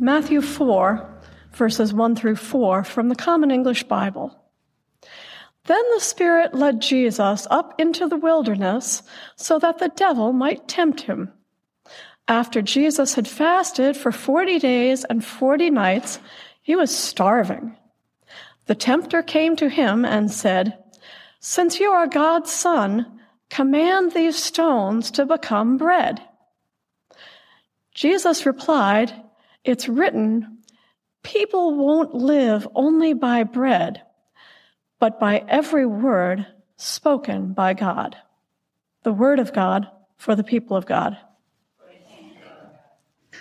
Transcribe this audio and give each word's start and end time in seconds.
Matthew 0.00 0.40
4, 0.40 1.20
verses 1.52 1.92
1 1.92 2.14
through 2.14 2.36
4 2.36 2.84
from 2.84 3.08
the 3.08 3.16
Common 3.16 3.50
English 3.50 3.82
Bible. 3.84 4.38
Then 5.64 5.82
the 5.92 6.00
Spirit 6.00 6.54
led 6.54 6.80
Jesus 6.80 7.48
up 7.50 7.80
into 7.80 8.06
the 8.06 8.16
wilderness 8.16 9.02
so 9.34 9.58
that 9.58 9.78
the 9.78 9.88
devil 9.88 10.32
might 10.32 10.68
tempt 10.68 11.00
him. 11.02 11.32
After 12.28 12.62
Jesus 12.62 13.14
had 13.14 13.26
fasted 13.26 13.96
for 13.96 14.12
40 14.12 14.60
days 14.60 15.04
and 15.04 15.24
40 15.24 15.70
nights, 15.70 16.20
he 16.62 16.76
was 16.76 16.96
starving. 16.96 17.76
The 18.66 18.76
tempter 18.76 19.20
came 19.22 19.56
to 19.56 19.68
him 19.68 20.04
and 20.04 20.30
said, 20.30 20.78
Since 21.40 21.80
you 21.80 21.90
are 21.90 22.06
God's 22.06 22.52
son, 22.52 23.20
command 23.50 24.12
these 24.12 24.36
stones 24.36 25.10
to 25.12 25.26
become 25.26 25.76
bread. 25.76 26.22
Jesus 27.94 28.46
replied, 28.46 29.12
It's 29.64 29.88
written, 29.88 30.58
people 31.22 31.76
won't 31.76 32.14
live 32.14 32.66
only 32.74 33.12
by 33.12 33.44
bread 33.44 34.02
but 34.98 35.20
by 35.20 35.44
every 35.48 35.86
word 35.86 36.46
spoken 36.76 37.52
by 37.52 37.74
God. 37.74 38.16
The 39.02 39.12
word 39.12 39.38
of 39.38 39.52
God 39.52 39.88
for 40.16 40.34
the 40.34 40.44
people 40.44 40.76
of 40.76 40.86
God. 40.86 41.16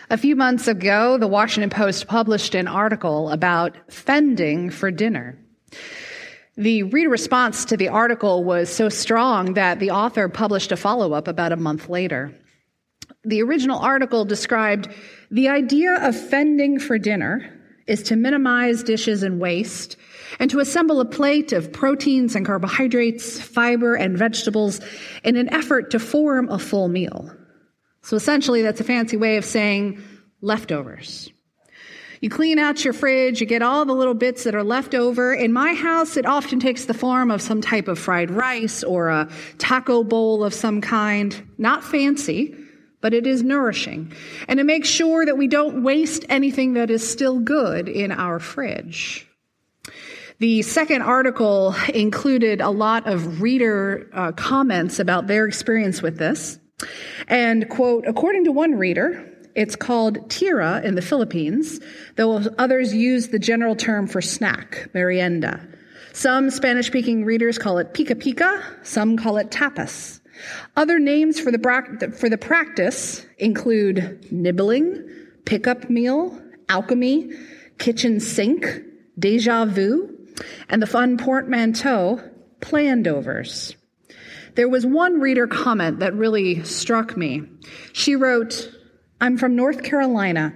A 0.09 0.17
few 0.17 0.36
months 0.36 0.67
ago, 0.67 1.17
the 1.17 1.28
Washington 1.28 1.69
Post 1.69 2.08
published 2.08 2.56
an 2.56 2.67
article 2.67 3.30
about 3.30 3.75
fending 3.91 4.69
for 4.69 4.89
dinner. 4.89 5.38
The 6.56 6.84
reader 6.84 7.09
response 7.09 7.66
to 7.66 7.78
the 7.78 7.89
article 7.89 8.44
was 8.44 8.69
so 8.69 8.89
strong 8.89 9.56
that 9.56 9.80
the 9.80 9.91
author 9.91 10.30
published 10.30 10.72
a 10.72 10.78
follow 10.78 11.13
up 11.13 11.28
about 11.28 11.52
a 11.52 11.58
month 11.58 11.89
later. 11.89 12.34
The 13.28 13.44
original 13.44 13.80
article 13.80 14.23
described 14.23 14.88
the 15.31 15.50
idea 15.50 15.95
of 15.95 16.16
fending 16.16 16.80
for 16.80 16.97
dinner 16.97 17.53
is 17.86 18.02
to 18.03 18.16
minimize 18.16 18.84
dishes 18.84 19.22
and 19.22 19.38
waste 19.38 19.97
and 20.39 20.50
to 20.50 20.61
assemble 20.61 21.02
a 21.02 21.06
plate 21.06 21.52
of 21.52 21.73
proteins 21.73 22.36
and 22.36 22.45
carbohydrates, 22.45 23.38
fiber 23.38 23.95
and 23.95 24.17
vegetables 24.17 24.80
in 25.25 25.36
an 25.36 25.53
effort 25.53 25.92
to 25.92 26.00
form 26.00 26.47
a 26.47 26.58
full 26.58 26.88
meal. 26.88 27.30
So 28.02 28.16
essentially, 28.16 28.61
that's 28.61 28.80
a 28.80 28.86
fancy 28.86 29.17
way 29.17 29.36
of 29.36 29.44
saying 29.44 30.02
leftovers. 30.39 31.30
You 32.22 32.30
clean 32.30 32.59
out 32.59 32.86
your 32.86 32.94
fridge, 32.94 33.41
you 33.41 33.45
get 33.45 33.62
all 33.62 33.84
the 33.84 33.94
little 33.94 34.14
bits 34.14 34.45
that 34.45 34.56
are 34.56 34.64
left 34.64 34.95
over. 34.95 35.34
In 35.34 35.52
my 35.52 35.73
house, 35.73 36.16
it 36.16 36.25
often 36.25 36.62
takes 36.62 36.86
the 36.86 36.94
form 36.94 37.30
of 37.30 37.41
some 37.41 37.59
type 37.59 37.89
of 37.89 38.00
fried 38.00 38.31
rice 38.31 38.86
or 38.86 39.09
a 39.09 39.30
taco 39.58 40.06
bowl 40.06 40.45
of 40.45 40.53
some 40.53 40.80
kind. 40.80 41.44
Not 41.58 41.84
fancy, 41.84 42.56
but 43.02 43.14
it 43.14 43.28
is 43.28 43.44
nourishing. 43.44 44.12
And 44.48 44.59
it 44.59 44.66
makes 44.66 44.90
sure 44.90 45.26
that 45.26 45.38
we 45.38 45.48
don't 45.48 45.84
waste 45.84 46.26
anything 46.30 46.73
that 46.73 46.90
is 46.90 47.08
still 47.08 47.40
good 47.40 47.88
in 47.88 48.12
our 48.12 48.40
fridge. 48.40 49.28
The 50.40 50.62
second 50.62 51.02
article 51.02 51.75
included 51.94 52.62
a 52.62 52.69
lot 52.69 53.07
of 53.07 53.41
reader 53.41 54.07
uh, 54.13 54.31
comments 54.34 55.00
about 55.00 55.28
their 55.28 55.46
experience 55.46 56.02
with 56.02 56.18
this. 56.18 56.59
And, 57.28 57.68
quote, 57.69 58.06
according 58.07 58.46
to 58.46 58.52
one 58.52 58.75
reader, 58.75 59.34
it's 59.56 59.75
called 59.75 60.30
tira 60.30 60.81
in 60.84 60.94
the 60.94 61.02
Philippines, 61.02 61.80
though 62.16 62.44
others 62.59 62.94
use 62.94 63.30
the 63.30 63.40
general 63.40 63.75
term 63.75 64.06
for 64.06 64.22
snack, 64.22 64.88
merienda. 64.94 65.68
Some 66.13 66.52
Spanish 66.52 66.88
speaking 66.88 67.25
readers 67.25 67.57
call 67.57 67.80
it 67.80 67.96
pica 67.96 68.16
pica, 68.16 68.63
some 68.84 69.18
call 69.18 69.38
it 69.38 69.50
tapas. 69.50 70.19
Other 70.75 71.00
names 71.00 71.40
for 71.40 71.52
the, 71.52 72.16
for 72.18 72.30
the 72.30 72.38
practice 72.38 73.25
include 73.38 74.31
nibbling, 74.31 75.08
pickup 75.46 75.90
meal, 75.90 76.40
alchemy, 76.70 77.31
kitchen 77.78 78.20
sink, 78.20 78.81
deja 79.18 79.66
vu, 79.66 80.18
and 80.70 80.81
the 80.81 80.88
fun 80.88 81.18
portmanteau, 81.18 82.22
plandovers. 82.59 83.75
There 84.56 84.70
was 84.70 84.86
one 84.86 85.20
reader 85.20 85.48
comment 85.48 86.00
that 86.00 86.16
really 86.16 86.64
struck 86.64 87.16
me. 87.16 87.44
She 87.94 88.16
wrote, 88.16 88.72
I'm 89.22 89.38
from 89.38 89.56
North 89.56 89.84
Carolina, 89.84 90.54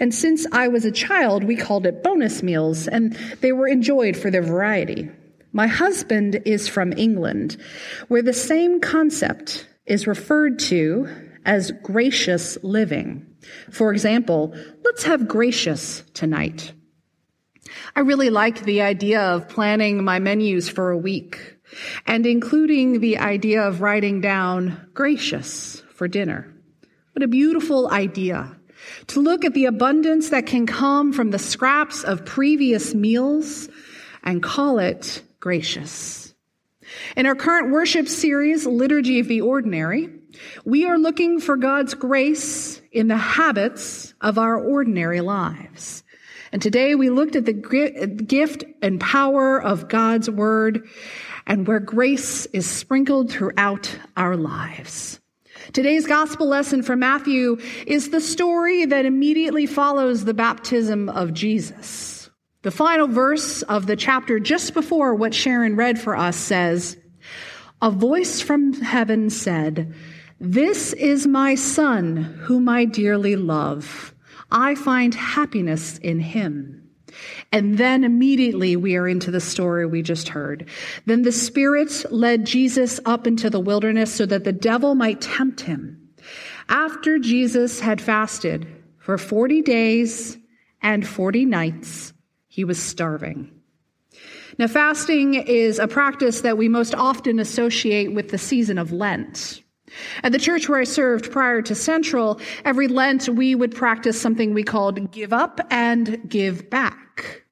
and 0.00 0.14
since 0.14 0.46
I 0.52 0.68
was 0.68 0.84
a 0.84 0.90
child, 0.90 1.44
we 1.44 1.56
called 1.56 1.86
it 1.86 2.02
bonus 2.02 2.42
meals, 2.42 2.88
and 2.88 3.12
they 3.40 3.52
were 3.52 3.68
enjoyed 3.68 4.16
for 4.16 4.30
their 4.30 4.42
variety. 4.42 5.10
My 5.52 5.66
husband 5.66 6.42
is 6.44 6.68
from 6.68 6.92
England, 6.96 7.56
where 8.08 8.22
the 8.22 8.32
same 8.32 8.80
concept 8.80 9.66
is 9.86 10.06
referred 10.06 10.58
to 10.60 11.08
as 11.44 11.72
gracious 11.82 12.56
living. 12.62 13.26
For 13.70 13.92
example, 13.92 14.54
let's 14.84 15.02
have 15.04 15.26
gracious 15.26 16.04
tonight. 16.14 16.72
I 17.96 18.00
really 18.00 18.30
like 18.30 18.62
the 18.62 18.82
idea 18.82 19.20
of 19.20 19.48
planning 19.48 20.04
my 20.04 20.18
menus 20.18 20.68
for 20.68 20.90
a 20.90 20.98
week 20.98 21.56
and 22.06 22.26
including 22.26 23.00
the 23.00 23.18
idea 23.18 23.62
of 23.62 23.80
writing 23.80 24.20
down 24.20 24.88
gracious 24.92 25.82
for 25.94 26.08
dinner. 26.08 26.52
What 27.12 27.22
a 27.22 27.28
beautiful 27.28 27.90
idea. 27.90 28.56
To 29.08 29.20
look 29.20 29.44
at 29.44 29.54
the 29.54 29.66
abundance 29.66 30.30
that 30.30 30.46
can 30.46 30.66
come 30.66 31.12
from 31.12 31.30
the 31.30 31.38
scraps 31.38 32.02
of 32.02 32.24
previous 32.24 32.94
meals 32.94 33.68
and 34.22 34.42
call 34.42 34.78
it 34.78 35.22
gracious. 35.40 36.34
In 37.16 37.26
our 37.26 37.34
current 37.34 37.70
worship 37.72 38.08
series, 38.08 38.66
Liturgy 38.66 39.20
of 39.20 39.28
the 39.28 39.40
Ordinary, 39.40 40.10
we 40.64 40.86
are 40.86 40.98
looking 40.98 41.40
for 41.40 41.56
God's 41.56 41.94
grace 41.94 42.80
in 42.92 43.08
the 43.08 43.16
habits 43.16 44.14
of 44.20 44.38
our 44.38 44.58
ordinary 44.58 45.20
lives. 45.20 46.02
And 46.52 46.60
today 46.60 46.94
we 46.94 47.10
looked 47.10 47.36
at 47.36 47.46
the 47.46 47.52
gift 47.52 48.64
and 48.82 49.00
power 49.00 49.62
of 49.62 49.88
God's 49.88 50.28
word 50.28 50.88
and 51.46 51.66
where 51.66 51.80
grace 51.80 52.46
is 52.46 52.68
sprinkled 52.68 53.30
throughout 53.30 53.96
our 54.16 54.36
lives. 54.36 55.20
Today's 55.72 56.06
gospel 56.06 56.48
lesson 56.48 56.82
from 56.82 56.98
Matthew 56.98 57.58
is 57.86 58.10
the 58.10 58.20
story 58.20 58.84
that 58.86 59.04
immediately 59.04 59.66
follows 59.66 60.24
the 60.24 60.34
baptism 60.34 61.08
of 61.08 61.32
Jesus. 61.32 62.19
The 62.62 62.70
final 62.70 63.06
verse 63.06 63.62
of 63.62 63.86
the 63.86 63.96
chapter 63.96 64.38
just 64.38 64.74
before 64.74 65.14
what 65.14 65.32
Sharon 65.32 65.76
read 65.76 65.98
for 65.98 66.14
us 66.14 66.36
says, 66.36 66.98
A 67.80 67.90
voice 67.90 68.42
from 68.42 68.74
heaven 68.74 69.30
said, 69.30 69.94
This 70.38 70.92
is 70.92 71.26
my 71.26 71.54
son 71.54 72.16
whom 72.16 72.68
I 72.68 72.84
dearly 72.84 73.34
love. 73.34 74.14
I 74.50 74.74
find 74.74 75.14
happiness 75.14 75.96
in 75.98 76.20
him. 76.20 76.76
And 77.50 77.78
then 77.78 78.04
immediately 78.04 78.76
we 78.76 78.94
are 78.96 79.08
into 79.08 79.30
the 79.30 79.40
story 79.40 79.86
we 79.86 80.02
just 80.02 80.28
heard. 80.28 80.68
Then 81.06 81.22
the 81.22 81.32
Spirit 81.32 82.04
led 82.10 82.44
Jesus 82.44 83.00
up 83.06 83.26
into 83.26 83.48
the 83.48 83.58
wilderness 83.58 84.14
so 84.14 84.26
that 84.26 84.44
the 84.44 84.52
devil 84.52 84.94
might 84.94 85.22
tempt 85.22 85.62
him. 85.62 86.10
After 86.68 87.18
Jesus 87.18 87.80
had 87.80 88.02
fasted 88.02 88.66
for 88.98 89.16
40 89.16 89.62
days 89.62 90.36
and 90.82 91.06
40 91.06 91.46
nights, 91.46 92.12
he 92.60 92.64
was 92.66 92.78
starving. 92.78 93.50
Now, 94.58 94.66
fasting 94.66 95.32
is 95.32 95.78
a 95.78 95.88
practice 95.88 96.42
that 96.42 96.58
we 96.58 96.68
most 96.68 96.94
often 96.94 97.38
associate 97.38 98.12
with 98.12 98.28
the 98.28 98.36
season 98.36 98.76
of 98.76 98.92
Lent. 98.92 99.62
At 100.22 100.32
the 100.32 100.38
church 100.38 100.68
where 100.68 100.80
I 100.80 100.84
served 100.84 101.32
prior 101.32 101.62
to 101.62 101.74
Central, 101.74 102.38
every 102.66 102.86
Lent 102.86 103.30
we 103.30 103.54
would 103.54 103.74
practice 103.74 104.20
something 104.20 104.52
we 104.52 104.62
called 104.62 105.10
give 105.10 105.32
up 105.32 105.58
and 105.70 106.20
give 106.28 106.68
back. 106.68 107.44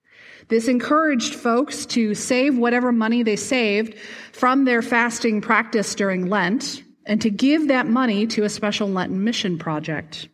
This 0.49 0.69
encouraged 0.69 1.35
folks 1.35 1.87
to 1.87 2.15
save 2.15 2.59
whatever 2.59 2.93
money 2.93 3.23
they 3.23 3.37
saved 3.37 3.95
from 4.33 4.67
their 4.67 4.83
fasting 4.83 5.41
practice 5.41 5.95
during 5.95 6.29
Lent 6.29 6.83
and 7.07 7.23
to 7.23 7.31
give 7.31 7.69
that 7.69 7.87
money 7.87 8.27
to 8.27 8.45
a 8.45 8.51
special 8.51 8.89
Lenten 8.89 9.25
mission 9.25 9.57
project. 9.57 10.29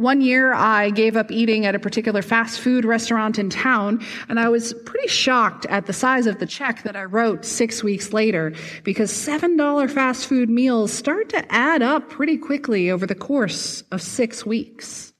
One 0.00 0.22
year 0.22 0.54
I 0.54 0.88
gave 0.88 1.14
up 1.14 1.30
eating 1.30 1.66
at 1.66 1.74
a 1.74 1.78
particular 1.78 2.22
fast 2.22 2.58
food 2.58 2.86
restaurant 2.86 3.38
in 3.38 3.50
town, 3.50 4.02
and 4.30 4.40
I 4.40 4.48
was 4.48 4.72
pretty 4.86 5.08
shocked 5.08 5.66
at 5.66 5.84
the 5.84 5.92
size 5.92 6.26
of 6.26 6.38
the 6.38 6.46
check 6.46 6.84
that 6.84 6.96
I 6.96 7.04
wrote 7.04 7.44
six 7.44 7.84
weeks 7.84 8.14
later 8.14 8.54
because 8.82 9.12
$7 9.12 9.90
fast 9.90 10.26
food 10.26 10.48
meals 10.48 10.90
start 10.90 11.28
to 11.28 11.52
add 11.52 11.82
up 11.82 12.08
pretty 12.08 12.38
quickly 12.38 12.90
over 12.90 13.06
the 13.06 13.14
course 13.14 13.82
of 13.92 14.00
six 14.00 14.46
weeks. 14.46 15.12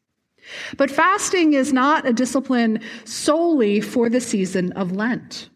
But 0.79 0.91
fasting 0.91 1.53
is 1.53 1.75
not 1.75 2.06
a 2.06 2.15
discipline 2.15 2.81
solely 3.05 3.82
for 3.82 4.09
the 4.09 4.19
season 4.19 4.73
of 4.73 4.93
Lent. 4.93 5.50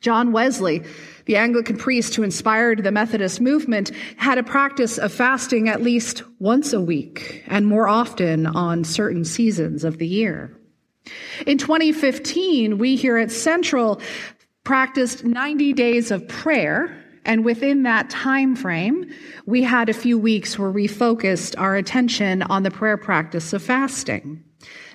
John 0.00 0.30
Wesley, 0.30 0.82
the 1.26 1.36
Anglican 1.36 1.76
priest 1.76 2.14
who 2.14 2.22
inspired 2.22 2.82
the 2.82 2.92
Methodist 2.92 3.40
movement, 3.40 3.90
had 4.16 4.38
a 4.38 4.42
practice 4.42 4.98
of 4.98 5.12
fasting 5.12 5.68
at 5.68 5.82
least 5.82 6.22
once 6.38 6.72
a 6.72 6.80
week 6.80 7.44
and 7.46 7.66
more 7.66 7.88
often 7.88 8.46
on 8.46 8.84
certain 8.84 9.24
seasons 9.24 9.84
of 9.84 9.98
the 9.98 10.06
year. 10.06 10.56
In 11.46 11.58
2015, 11.58 12.78
we 12.78 12.96
here 12.96 13.16
at 13.16 13.30
Central 13.30 14.00
practiced 14.64 15.24
90 15.24 15.72
days 15.72 16.10
of 16.10 16.26
prayer 16.28 17.02
and 17.24 17.44
within 17.44 17.84
that 17.84 18.10
time 18.10 18.56
frame, 18.56 19.12
we 19.46 19.62
had 19.62 19.88
a 19.88 19.94
few 19.94 20.18
weeks 20.18 20.58
where 20.58 20.70
we 20.70 20.88
focused 20.88 21.56
our 21.56 21.76
attention 21.76 22.42
on 22.42 22.62
the 22.62 22.70
prayer 22.70 22.96
practice 22.96 23.52
of 23.52 23.62
fasting. 23.62 24.42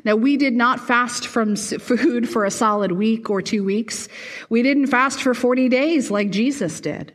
Now, 0.03 0.15
we 0.15 0.37
did 0.37 0.53
not 0.53 0.79
fast 0.79 1.27
from 1.27 1.55
food 1.55 2.29
for 2.29 2.45
a 2.45 2.51
solid 2.51 2.91
week 2.91 3.29
or 3.29 3.41
two 3.41 3.63
weeks. 3.63 4.07
We 4.49 4.63
didn't 4.63 4.87
fast 4.87 5.21
for 5.21 5.33
40 5.33 5.69
days 5.69 6.11
like 6.11 6.29
Jesus 6.29 6.79
did. 6.79 7.13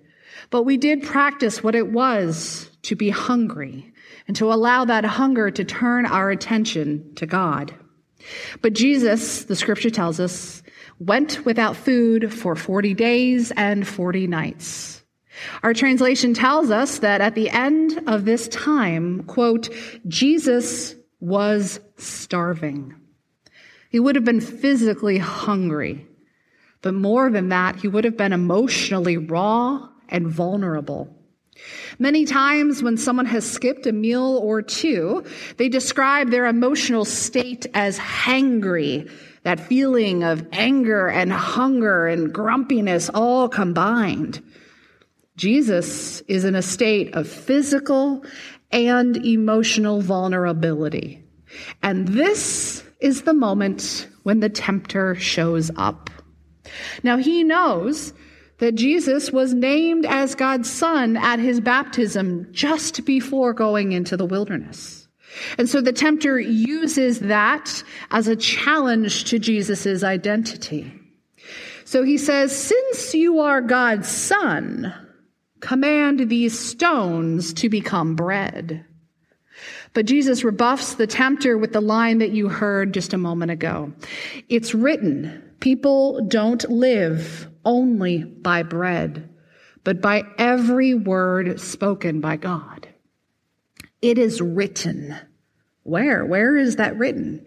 But 0.50 0.64
we 0.64 0.76
did 0.76 1.02
practice 1.02 1.62
what 1.62 1.74
it 1.74 1.90
was 1.90 2.70
to 2.82 2.94
be 2.94 3.10
hungry 3.10 3.92
and 4.28 4.36
to 4.36 4.52
allow 4.52 4.84
that 4.84 5.04
hunger 5.04 5.50
to 5.50 5.64
turn 5.64 6.06
our 6.06 6.30
attention 6.30 7.14
to 7.16 7.26
God. 7.26 7.74
But 8.60 8.74
Jesus, 8.74 9.44
the 9.44 9.56
scripture 9.56 9.90
tells 9.90 10.20
us, 10.20 10.62
went 10.98 11.44
without 11.44 11.76
food 11.76 12.32
for 12.32 12.54
40 12.54 12.94
days 12.94 13.50
and 13.52 13.86
40 13.86 14.26
nights. 14.26 15.02
Our 15.62 15.74
translation 15.74 16.34
tells 16.34 16.70
us 16.70 16.98
that 16.98 17.20
at 17.20 17.34
the 17.34 17.50
end 17.50 18.02
of 18.06 18.24
this 18.24 18.46
time, 18.48 19.24
quote, 19.24 19.70
Jesus 20.06 20.94
was 21.22 21.78
starving. 21.98 22.92
He 23.88 24.00
would 24.00 24.16
have 24.16 24.24
been 24.24 24.40
physically 24.40 25.18
hungry, 25.18 26.04
but 26.82 26.94
more 26.94 27.30
than 27.30 27.50
that, 27.50 27.76
he 27.76 27.86
would 27.86 28.02
have 28.04 28.16
been 28.16 28.32
emotionally 28.32 29.16
raw 29.16 29.88
and 30.08 30.26
vulnerable. 30.26 31.16
Many 32.00 32.24
times 32.24 32.82
when 32.82 32.96
someone 32.96 33.26
has 33.26 33.48
skipped 33.48 33.86
a 33.86 33.92
meal 33.92 34.40
or 34.42 34.62
two, 34.62 35.24
they 35.58 35.68
describe 35.68 36.30
their 36.30 36.46
emotional 36.46 37.04
state 37.04 37.66
as 37.72 37.98
hangry, 38.00 39.08
that 39.44 39.60
feeling 39.60 40.24
of 40.24 40.44
anger 40.50 41.08
and 41.08 41.32
hunger 41.32 42.08
and 42.08 42.34
grumpiness 42.34 43.10
all 43.10 43.48
combined. 43.48 44.42
Jesus 45.36 46.20
is 46.22 46.44
in 46.44 46.54
a 46.54 46.62
state 46.62 47.14
of 47.14 47.28
physical 47.28 48.24
and 48.72 49.16
emotional 49.24 50.00
vulnerability. 50.00 51.22
And 51.82 52.08
this 52.08 52.82
is 53.00 53.22
the 53.22 53.34
moment 53.34 54.08
when 54.22 54.40
the 54.40 54.48
tempter 54.48 55.14
shows 55.14 55.70
up. 55.76 56.10
Now, 57.02 57.16
he 57.18 57.44
knows 57.44 58.14
that 58.58 58.76
Jesus 58.76 59.32
was 59.32 59.52
named 59.52 60.06
as 60.06 60.34
God's 60.34 60.70
son 60.70 61.16
at 61.16 61.38
his 61.38 61.60
baptism 61.60 62.46
just 62.52 63.04
before 63.04 63.52
going 63.52 63.92
into 63.92 64.16
the 64.16 64.24
wilderness. 64.24 65.08
And 65.58 65.68
so 65.68 65.80
the 65.80 65.92
tempter 65.92 66.38
uses 66.38 67.20
that 67.20 67.82
as 68.10 68.28
a 68.28 68.36
challenge 68.36 69.24
to 69.24 69.38
Jesus' 69.38 70.04
identity. 70.04 70.92
So 71.84 72.02
he 72.04 72.18
says, 72.18 72.56
Since 72.56 73.14
you 73.14 73.40
are 73.40 73.60
God's 73.60 74.08
son, 74.08 74.94
Command 75.62 76.28
these 76.28 76.58
stones 76.58 77.54
to 77.54 77.68
become 77.68 78.16
bread. 78.16 78.84
But 79.94 80.06
Jesus 80.06 80.42
rebuffs 80.42 80.94
the 80.94 81.06
tempter 81.06 81.56
with 81.56 81.72
the 81.72 81.80
line 81.80 82.18
that 82.18 82.32
you 82.32 82.48
heard 82.48 82.92
just 82.92 83.12
a 83.14 83.18
moment 83.18 83.52
ago. 83.52 83.92
It's 84.48 84.74
written, 84.74 85.54
people 85.60 86.26
don't 86.26 86.68
live 86.68 87.48
only 87.64 88.24
by 88.24 88.64
bread, 88.64 89.30
but 89.84 90.00
by 90.00 90.24
every 90.36 90.94
word 90.94 91.60
spoken 91.60 92.20
by 92.20 92.38
God. 92.38 92.88
It 94.00 94.18
is 94.18 94.40
written. 94.40 95.14
Where? 95.84 96.24
Where 96.24 96.56
is 96.56 96.76
that 96.76 96.98
written? 96.98 97.46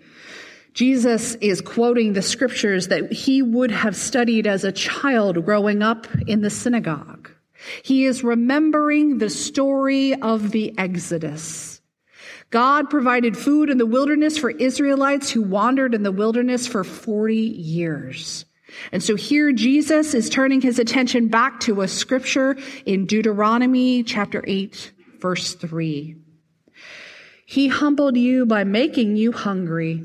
Jesus 0.74 1.36
is 1.36 1.60
quoting 1.60 2.14
the 2.14 2.22
scriptures 2.22 2.88
that 2.88 3.12
he 3.12 3.42
would 3.42 3.72
have 3.72 3.96
studied 3.96 4.48
as 4.48 4.64
a 4.64 4.72
child 4.72 5.44
growing 5.44 5.84
up 5.84 6.08
in 6.28 6.42
the 6.42 6.50
synagogue. 6.50 7.15
He 7.84 8.06
is 8.06 8.24
remembering 8.24 9.18
the 9.18 9.30
story 9.30 10.14
of 10.14 10.52
the 10.52 10.78
Exodus. 10.78 11.82
God 12.50 12.90
provided 12.90 13.38
food 13.38 13.70
in 13.70 13.78
the 13.78 13.86
wilderness 13.86 14.38
for 14.38 14.50
Israelites 14.50 15.30
who 15.30 15.42
wandered 15.42 15.94
in 15.94 16.04
the 16.04 16.12
wilderness 16.12 16.68
for 16.68 16.84
40 16.84 17.36
years. 17.36 18.46
And 18.92 19.02
so 19.02 19.16
here 19.16 19.52
Jesus 19.52 20.14
is 20.14 20.30
turning 20.30 20.62
his 20.62 20.80
attention 20.80 21.28
back 21.28 21.60
to 21.62 21.82
a 21.82 21.88
scripture 21.88 22.58
in 22.86 23.06
Deuteronomy 23.06 24.04
chapter 24.04 24.44
8, 24.46 24.92
verse 25.20 25.54
3. 25.54 26.16
He 27.46 27.68
humbled 27.68 28.18
you 28.18 28.46
by 28.46 28.64
making 28.64 29.18
you 29.18 29.32
hungry 29.32 30.04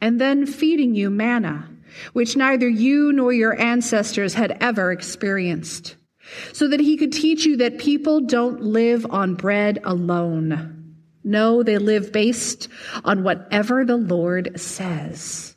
and 0.00 0.20
then 0.20 0.46
feeding 0.46 0.94
you 0.94 1.10
manna, 1.10 1.68
which 2.12 2.36
neither 2.36 2.68
you 2.68 3.12
nor 3.12 3.32
your 3.32 3.58
ancestors 3.60 4.34
had 4.34 4.56
ever 4.60 4.92
experienced 4.92 5.95
so 6.52 6.68
that 6.68 6.80
he 6.80 6.96
could 6.96 7.12
teach 7.12 7.44
you 7.44 7.56
that 7.58 7.78
people 7.78 8.20
don't 8.20 8.62
live 8.62 9.06
on 9.10 9.34
bread 9.34 9.78
alone. 9.84 10.94
No, 11.24 11.62
they 11.62 11.78
live 11.78 12.12
based 12.12 12.68
on 13.04 13.24
whatever 13.24 13.84
the 13.84 13.96
Lord 13.96 14.60
says. 14.60 15.56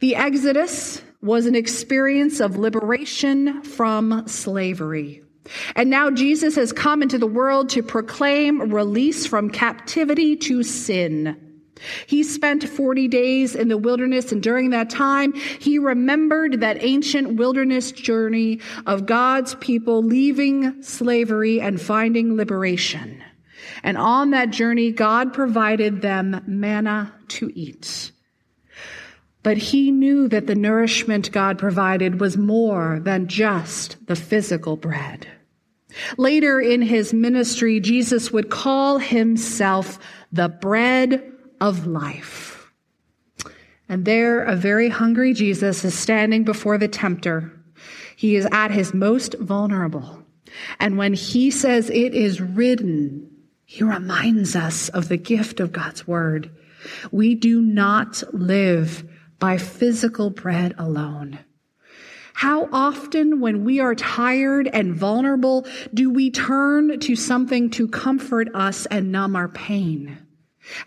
The 0.00 0.16
Exodus 0.16 1.02
was 1.22 1.46
an 1.46 1.54
experience 1.54 2.40
of 2.40 2.56
liberation 2.56 3.62
from 3.62 4.26
slavery. 4.26 5.22
And 5.74 5.90
now 5.90 6.10
Jesus 6.10 6.56
has 6.56 6.72
come 6.72 7.02
into 7.02 7.18
the 7.18 7.26
world 7.26 7.70
to 7.70 7.82
proclaim 7.82 8.72
release 8.72 9.26
from 9.26 9.50
captivity 9.50 10.36
to 10.36 10.62
sin. 10.62 11.49
He 12.06 12.22
spent 12.22 12.68
40 12.68 13.08
days 13.08 13.54
in 13.54 13.68
the 13.68 13.78
wilderness, 13.78 14.32
and 14.32 14.42
during 14.42 14.70
that 14.70 14.90
time, 14.90 15.32
he 15.32 15.78
remembered 15.78 16.60
that 16.60 16.82
ancient 16.82 17.36
wilderness 17.36 17.92
journey 17.92 18.60
of 18.86 19.06
God's 19.06 19.54
people 19.56 20.02
leaving 20.02 20.82
slavery 20.82 21.60
and 21.60 21.80
finding 21.80 22.36
liberation. 22.36 23.22
And 23.82 23.96
on 23.96 24.30
that 24.30 24.50
journey, 24.50 24.92
God 24.92 25.32
provided 25.32 26.02
them 26.02 26.42
manna 26.46 27.14
to 27.28 27.50
eat. 27.54 28.12
But 29.42 29.56
he 29.56 29.90
knew 29.90 30.28
that 30.28 30.46
the 30.46 30.54
nourishment 30.54 31.32
God 31.32 31.58
provided 31.58 32.20
was 32.20 32.36
more 32.36 33.00
than 33.00 33.26
just 33.26 34.06
the 34.06 34.16
physical 34.16 34.76
bread. 34.76 35.26
Later 36.18 36.60
in 36.60 36.82
his 36.82 37.12
ministry, 37.12 37.80
Jesus 37.80 38.30
would 38.30 38.50
call 38.50 38.98
himself 38.98 39.98
the 40.30 40.48
bread 40.48 41.29
of 41.60 41.86
life. 41.86 42.72
And 43.88 44.04
there, 44.04 44.44
a 44.44 44.54
very 44.54 44.88
hungry 44.88 45.34
Jesus 45.34 45.84
is 45.84 45.98
standing 45.98 46.44
before 46.44 46.78
the 46.78 46.88
tempter. 46.88 47.52
He 48.16 48.36
is 48.36 48.46
at 48.52 48.70
his 48.70 48.94
most 48.94 49.34
vulnerable. 49.38 50.22
And 50.78 50.96
when 50.96 51.14
he 51.14 51.50
says 51.50 51.90
it 51.90 52.14
is 52.14 52.40
written, 52.40 53.28
he 53.64 53.84
reminds 53.84 54.54
us 54.54 54.88
of 54.90 55.08
the 55.08 55.16
gift 55.16 55.60
of 55.60 55.72
God's 55.72 56.06
word. 56.06 56.50
We 57.10 57.34
do 57.34 57.60
not 57.60 58.22
live 58.32 59.04
by 59.38 59.58
physical 59.58 60.30
bread 60.30 60.74
alone. 60.78 61.38
How 62.32 62.68
often, 62.72 63.40
when 63.40 63.64
we 63.64 63.80
are 63.80 63.94
tired 63.94 64.68
and 64.72 64.94
vulnerable, 64.94 65.66
do 65.92 66.10
we 66.10 66.30
turn 66.30 66.98
to 67.00 67.14
something 67.16 67.70
to 67.70 67.86
comfort 67.86 68.48
us 68.54 68.86
and 68.86 69.12
numb 69.12 69.36
our 69.36 69.48
pain? 69.48 70.18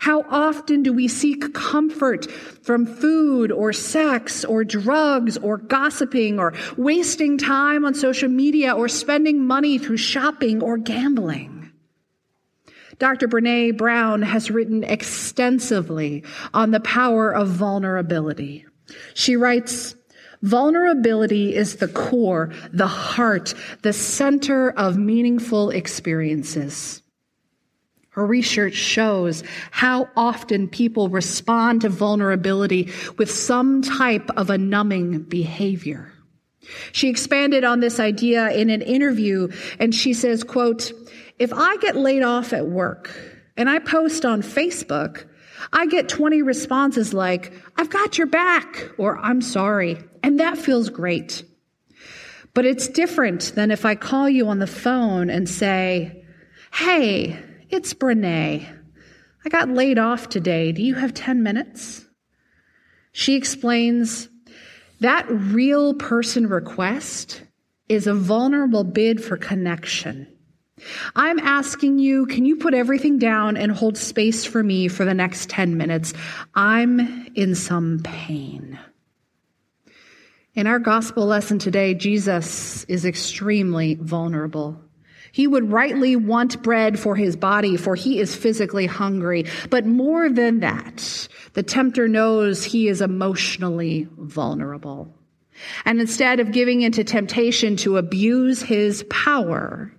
How 0.00 0.22
often 0.30 0.82
do 0.82 0.92
we 0.92 1.08
seek 1.08 1.52
comfort 1.54 2.30
from 2.30 2.86
food 2.86 3.52
or 3.52 3.72
sex 3.72 4.44
or 4.44 4.64
drugs 4.64 5.36
or 5.38 5.58
gossiping 5.58 6.38
or 6.38 6.54
wasting 6.76 7.38
time 7.38 7.84
on 7.84 7.94
social 7.94 8.28
media 8.28 8.72
or 8.72 8.88
spending 8.88 9.44
money 9.44 9.78
through 9.78 9.98
shopping 9.98 10.62
or 10.62 10.78
gambling? 10.78 11.72
Dr. 12.98 13.28
Brene 13.28 13.76
Brown 13.76 14.22
has 14.22 14.50
written 14.50 14.84
extensively 14.84 16.24
on 16.52 16.70
the 16.70 16.80
power 16.80 17.34
of 17.34 17.48
vulnerability. 17.48 18.66
She 19.14 19.36
writes, 19.36 19.96
Vulnerability 20.42 21.54
is 21.54 21.76
the 21.76 21.88
core, 21.88 22.52
the 22.70 22.86
heart, 22.86 23.54
the 23.80 23.94
center 23.94 24.70
of 24.72 24.98
meaningful 24.98 25.70
experiences. 25.70 27.02
Her 28.14 28.26
research 28.26 28.74
shows 28.74 29.42
how 29.70 30.08
often 30.16 30.68
people 30.68 31.08
respond 31.08 31.82
to 31.82 31.88
vulnerability 31.88 32.90
with 33.18 33.30
some 33.30 33.82
type 33.82 34.30
of 34.36 34.50
a 34.50 34.58
numbing 34.58 35.22
behavior. 35.22 36.12
She 36.92 37.08
expanded 37.08 37.64
on 37.64 37.80
this 37.80 38.00
idea 38.00 38.50
in 38.50 38.70
an 38.70 38.82
interview 38.82 39.48
and 39.78 39.94
she 39.94 40.14
says, 40.14 40.44
quote, 40.44 40.92
if 41.38 41.52
I 41.52 41.76
get 41.78 41.96
laid 41.96 42.22
off 42.22 42.52
at 42.52 42.66
work 42.66 43.10
and 43.56 43.68
I 43.68 43.80
post 43.80 44.24
on 44.24 44.42
Facebook 44.42 45.26
I 45.72 45.86
get 45.86 46.08
20 46.08 46.42
responses 46.42 47.14
like, 47.14 47.52
I've 47.76 47.90
got 47.90 48.18
your 48.18 48.26
back, 48.26 48.90
or 48.98 49.18
I'm 49.18 49.40
sorry. 49.40 49.98
And 50.22 50.40
that 50.40 50.58
feels 50.58 50.90
great. 50.90 51.44
But 52.52 52.66
it's 52.66 52.88
different 52.88 53.52
than 53.54 53.70
if 53.70 53.84
I 53.84 53.94
call 53.94 54.28
you 54.28 54.48
on 54.48 54.58
the 54.58 54.66
phone 54.66 55.30
and 55.30 55.48
say, 55.48 56.24
Hey, 56.72 57.40
it's 57.74 57.92
Brene. 57.92 58.64
I 59.44 59.48
got 59.48 59.68
laid 59.68 59.98
off 59.98 60.28
today. 60.28 60.70
Do 60.70 60.80
you 60.80 60.94
have 60.94 61.12
10 61.12 61.42
minutes? 61.42 62.06
She 63.10 63.34
explains 63.34 64.28
that 65.00 65.26
real 65.28 65.94
person 65.94 66.46
request 66.46 67.42
is 67.88 68.06
a 68.06 68.14
vulnerable 68.14 68.84
bid 68.84 69.22
for 69.22 69.36
connection. 69.36 70.28
I'm 71.16 71.40
asking 71.40 71.98
you, 71.98 72.26
can 72.26 72.44
you 72.44 72.56
put 72.56 72.74
everything 72.74 73.18
down 73.18 73.56
and 73.56 73.72
hold 73.72 73.98
space 73.98 74.44
for 74.44 74.62
me 74.62 74.86
for 74.86 75.04
the 75.04 75.12
next 75.12 75.50
10 75.50 75.76
minutes? 75.76 76.14
I'm 76.54 77.26
in 77.34 77.56
some 77.56 78.00
pain. 78.04 78.78
In 80.54 80.68
our 80.68 80.78
gospel 80.78 81.26
lesson 81.26 81.58
today, 81.58 81.94
Jesus 81.94 82.84
is 82.84 83.04
extremely 83.04 83.96
vulnerable. 83.96 84.80
He 85.34 85.48
would 85.48 85.72
rightly 85.72 86.14
want 86.14 86.62
bread 86.62 86.96
for 86.96 87.16
his 87.16 87.34
body, 87.34 87.76
for 87.76 87.96
he 87.96 88.20
is 88.20 88.36
physically 88.36 88.86
hungry. 88.86 89.46
But 89.68 89.84
more 89.84 90.30
than 90.30 90.60
that, 90.60 91.26
the 91.54 91.64
tempter 91.64 92.06
knows 92.06 92.62
he 92.62 92.86
is 92.86 93.00
emotionally 93.00 94.06
vulnerable. 94.16 95.12
And 95.84 96.00
instead 96.00 96.38
of 96.38 96.52
giving 96.52 96.82
into 96.82 97.02
temptation 97.02 97.74
to 97.78 97.96
abuse 97.96 98.62
his 98.62 99.04
power, 99.10 99.92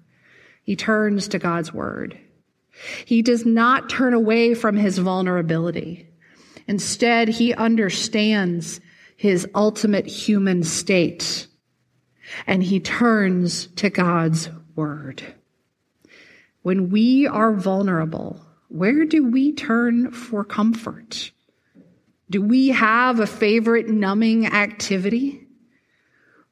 he 0.63 0.77
turns 0.77 1.27
to 1.27 1.37
God's 1.37 1.73
word. 1.73 2.17
He 3.03 3.21
does 3.21 3.45
not 3.45 3.89
turn 3.89 4.13
away 4.13 4.53
from 4.53 4.77
his 4.77 4.99
vulnerability. 4.99 6.07
Instead, 6.65 7.27
he 7.27 7.53
understands 7.53 8.79
his 9.17 9.45
ultimate 9.53 10.07
human 10.07 10.63
state 10.63 11.47
and 12.47 12.63
he 12.63 12.79
turns 12.79 13.67
to 13.75 13.89
God's 13.89 14.49
word. 14.75 15.23
When 16.61 16.89
we 16.89 17.27
are 17.27 17.53
vulnerable, 17.53 18.41
where 18.69 19.05
do 19.05 19.25
we 19.25 19.53
turn 19.53 20.11
for 20.11 20.43
comfort? 20.43 21.31
Do 22.29 22.41
we 22.41 22.69
have 22.69 23.19
a 23.19 23.27
favorite 23.27 23.87
numbing 23.87 24.47
activity? 24.47 25.47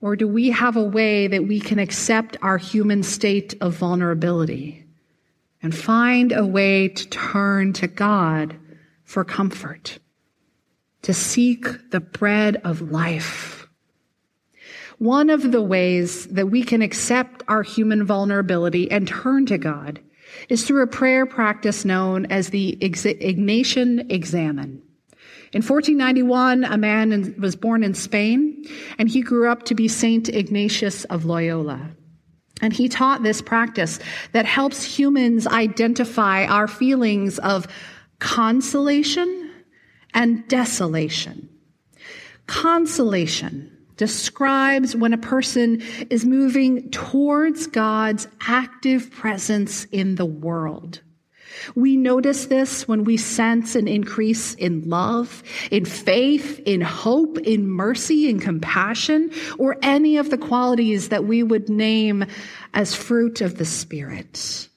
Or 0.02 0.16
do 0.16 0.28
we 0.28 0.52
have 0.52 0.76
a 0.76 0.84
way 0.84 1.28
that 1.28 1.48
we 1.48 1.60
can 1.60 1.80
accept 1.80 2.38
our 2.42 2.58
human 2.58 3.04
state 3.04 3.56
of 3.62 3.74
vulnerability 3.76 4.86
and 5.62 5.74
find 5.74 6.32
a 6.32 6.46
way 6.46 6.90
to 6.90 7.08
turn 7.08 7.74
to 7.74 7.88
God 7.88 8.56
for 9.06 9.24
comfort, 9.24 10.00
to 11.04 11.14
seek 11.14 11.90
the 11.92 12.02
bread 12.02 12.58
of 12.66 12.92
life? 12.92 13.63
One 15.04 15.30
of 15.30 15.52
the 15.52 15.62
ways 15.62 16.28
that 16.28 16.48
we 16.48 16.64
can 16.64 16.82
accept 16.82 17.44
our 17.50 17.62
human 17.62 18.06
vulnerability 18.06 18.90
and 18.90 19.06
turn 19.06 19.46
to 19.48 19.58
God 19.58 20.00
is 20.48 20.64
through 20.64 20.82
a 20.82 20.88
prayer 20.88 21.26
practice 21.26 21.84
known 21.84 22.26
as 22.28 22.52
the 22.52 22.78
Ignatian 22.80 24.10
Examen. 24.10 24.82
In 25.52 25.62
1491, 25.62 26.64
a 26.64 26.78
man 26.78 27.36
was 27.38 27.58
born 27.58 27.84
in 27.84 27.94
Spain, 27.94 28.64
and 28.98 29.10
he 29.10 29.22
grew 29.22 29.52
up 29.52 29.64
to 29.64 29.76
be 29.76 29.90
Saint 29.90 30.30
Ignatius 30.30 31.04
of 31.04 31.26
Loyola. 31.26 31.92
And 32.62 32.72
he 32.72 32.88
taught 32.88 33.24
this 33.24 33.42
practice 33.42 34.00
that 34.32 34.46
helps 34.46 34.86
humans 34.86 35.46
identify 35.48 36.46
our 36.46 36.70
feelings 36.70 37.40
of 37.40 37.68
consolation 38.20 39.52
and 40.14 40.48
desolation. 40.48 41.50
Consolation 42.48 43.73
describes 44.04 44.98
when 44.98 45.14
a 45.14 45.18
person 45.18 45.82
is 46.10 46.26
moving 46.26 46.92
towards 46.92 47.68
God's 47.68 48.28
active 48.42 49.10
presence 49.12 49.86
in 49.94 50.16
the 50.16 50.26
world. 50.26 51.00
We 51.74 51.96
notice 51.96 52.48
this 52.48 52.86
when 52.86 53.06
we 53.06 53.16
sense 53.16 53.78
an 53.78 53.88
increase 53.88 54.56
in 54.56 54.90
love, 54.90 55.42
in 55.72 55.86
faith, 55.86 56.60
in 56.66 56.82
hope, 56.82 57.38
in 57.38 57.66
mercy, 57.66 58.30
in 58.30 58.42
compassion, 58.42 59.32
or 59.58 59.78
any 59.82 60.18
of 60.18 60.30
the 60.30 60.38
qualities 60.38 61.08
that 61.08 61.24
we 61.24 61.42
would 61.42 61.70
name 61.70 62.26
as 62.74 62.94
fruit 62.94 63.40
of 63.40 63.58
the 63.58 63.64
Spirit. 63.64 64.68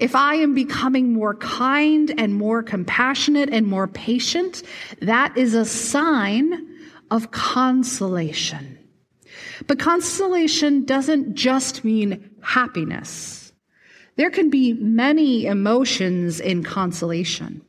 If 0.00 0.16
I 0.16 0.34
am 0.36 0.54
becoming 0.54 1.12
more 1.12 1.36
kind 1.36 2.12
and 2.18 2.34
more 2.34 2.64
compassionate 2.64 3.50
and 3.50 3.64
more 3.64 3.86
patient, 3.86 4.64
that 5.02 5.38
is 5.38 5.54
a 5.54 5.64
sign 5.64 6.65
of 7.10 7.30
consolation. 7.30 8.78
But 9.66 9.78
consolation 9.78 10.84
doesn't 10.84 11.34
just 11.34 11.84
mean 11.84 12.30
happiness. 12.42 13.52
There 14.16 14.30
can 14.30 14.48
be 14.48 14.72
many 14.72 15.44
emotions 15.44 16.40
in 16.40 16.62
consolation. 16.62 17.60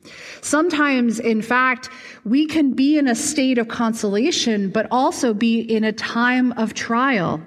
Sometimes, 0.41 1.19
in 1.19 1.41
fact, 1.41 1.89
we 2.23 2.45
can 2.45 2.73
be 2.73 2.97
in 2.97 3.07
a 3.07 3.15
state 3.15 3.57
of 3.57 3.67
consolation, 3.67 4.69
but 4.69 4.87
also 4.89 5.33
be 5.33 5.59
in 5.59 5.83
a 5.83 5.91
time 5.91 6.53
of 6.53 6.73
trial, 6.73 7.41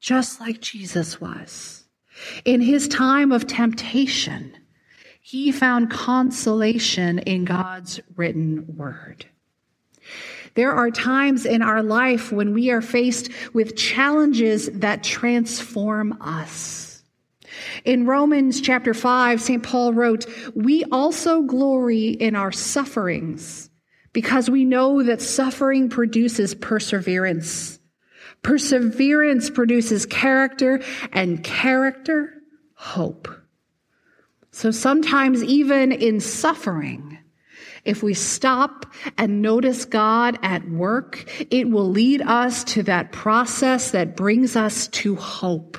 just 0.00 0.40
like 0.40 0.62
Jesus 0.62 1.20
was. 1.20 1.84
In 2.46 2.62
his 2.62 2.88
time 2.88 3.32
of 3.32 3.46
temptation, 3.46 4.56
he 5.20 5.52
found 5.52 5.90
consolation 5.90 7.18
in 7.20 7.44
God's 7.44 8.00
written 8.16 8.64
word. 8.76 9.26
There 10.54 10.72
are 10.72 10.90
times 10.90 11.46
in 11.46 11.62
our 11.62 11.82
life 11.82 12.32
when 12.32 12.54
we 12.54 12.70
are 12.70 12.82
faced 12.82 13.30
with 13.52 13.76
challenges 13.76 14.68
that 14.72 15.04
transform 15.04 16.20
us. 16.20 17.02
In 17.84 18.06
Romans 18.06 18.60
chapter 18.60 18.94
5, 18.94 19.40
St. 19.40 19.62
Paul 19.62 19.92
wrote, 19.92 20.26
We 20.54 20.84
also 20.84 21.42
glory 21.42 22.08
in 22.08 22.36
our 22.36 22.52
sufferings 22.52 23.70
because 24.12 24.50
we 24.50 24.64
know 24.64 25.02
that 25.02 25.22
suffering 25.22 25.88
produces 25.88 26.54
perseverance. 26.54 27.78
Perseverance 28.42 29.50
produces 29.50 30.06
character 30.06 30.80
and 31.12 31.44
character, 31.44 32.34
hope. 32.74 33.28
So 34.50 34.70
sometimes 34.70 35.44
even 35.44 35.92
in 35.92 36.20
suffering, 36.20 37.18
if 37.84 38.02
we 38.02 38.14
stop 38.14 38.86
and 39.16 39.42
notice 39.42 39.84
God 39.84 40.38
at 40.42 40.68
work, 40.68 41.24
it 41.50 41.70
will 41.70 41.88
lead 41.88 42.22
us 42.22 42.64
to 42.64 42.82
that 42.84 43.12
process 43.12 43.90
that 43.92 44.16
brings 44.16 44.56
us 44.56 44.88
to 44.88 45.16
hope 45.16 45.78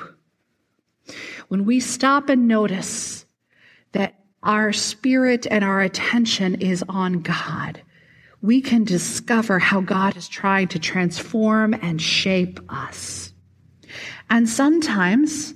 when 1.52 1.66
we 1.66 1.82
stop 1.82 2.30
and 2.30 2.48
notice 2.48 3.26
that 3.92 4.16
our 4.42 4.72
spirit 4.72 5.46
and 5.52 5.66
our 5.66 5.82
attention 5.82 6.56
is 6.62 6.82
on 6.88 7.20
God, 7.22 7.82
we 8.42 8.62
can 8.62 8.86
discover 8.86 9.60
how 9.60 9.82
God 9.82 10.16
is 10.16 10.30
trying 10.30 10.70
to 10.70 10.80
transform 10.80 11.74
and 11.74 12.02
shape 12.02 12.60
us. 12.70 13.34
And 14.30 14.48
sometimes 14.48 15.54